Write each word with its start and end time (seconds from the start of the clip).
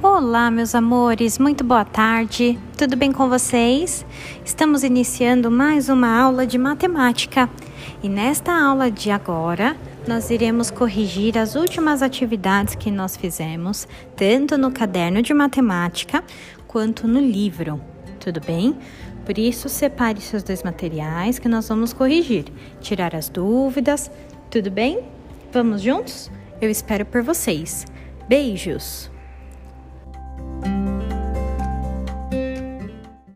Olá, 0.00 0.48
meus 0.48 0.76
amores, 0.76 1.40
muito 1.40 1.64
boa 1.64 1.84
tarde. 1.84 2.56
Tudo 2.76 2.96
bem 2.96 3.10
com 3.10 3.28
vocês? 3.28 4.06
Estamos 4.44 4.84
iniciando 4.84 5.50
mais 5.50 5.88
uma 5.88 6.16
aula 6.16 6.46
de 6.46 6.56
matemática 6.56 7.50
e 8.00 8.08
nesta 8.08 8.52
aula 8.52 8.92
de 8.92 9.10
agora 9.10 9.76
nós 10.06 10.30
iremos 10.30 10.70
corrigir 10.70 11.36
as 11.36 11.56
últimas 11.56 12.00
atividades 12.00 12.76
que 12.76 12.92
nós 12.92 13.16
fizemos, 13.16 13.88
tanto 14.14 14.56
no 14.56 14.70
caderno 14.70 15.20
de 15.20 15.34
matemática 15.34 16.22
quanto 16.68 17.08
no 17.08 17.18
livro. 17.18 17.80
Tudo 18.20 18.40
bem? 18.40 18.78
Por 19.24 19.36
isso, 19.36 19.68
separe 19.68 20.20
seus 20.20 20.44
dois 20.44 20.62
materiais 20.62 21.40
que 21.40 21.48
nós 21.48 21.68
vamos 21.68 21.92
corrigir, 21.92 22.44
tirar 22.80 23.16
as 23.16 23.28
dúvidas. 23.28 24.12
Tudo 24.48 24.70
bem? 24.70 25.00
Vamos 25.52 25.82
juntos? 25.82 26.30
Eu 26.60 26.70
espero 26.70 27.04
por 27.04 27.20
vocês. 27.20 27.84
Beijos! 28.28 29.17